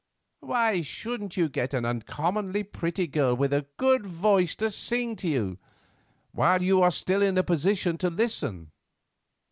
[0.39, 5.27] Why shouldn't you get an uncommonly pretty girl with a good voice to sing to
[5.27, 8.71] you—while you are still in a position to listen?